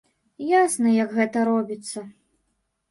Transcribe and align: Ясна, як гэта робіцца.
Ясна, 0.61 0.89
як 1.03 1.13
гэта 1.19 1.47
робіцца. 1.51 1.99